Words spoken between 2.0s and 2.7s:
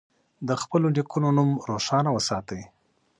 وساتئ.